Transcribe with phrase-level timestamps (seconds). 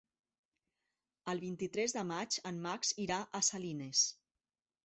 [1.33, 4.05] El vint-i-tres de maig en Max irà a Salines.